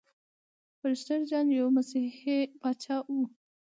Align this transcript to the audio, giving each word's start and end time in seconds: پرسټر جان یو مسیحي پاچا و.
پرسټر 0.79 1.19
جان 1.29 1.47
یو 1.59 1.67
مسیحي 1.77 2.39
پاچا 2.61 2.97
و. 3.15 3.17